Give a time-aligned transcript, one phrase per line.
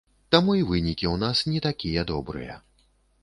[0.35, 2.57] Таму і вынікі ў нас не такія добрыя.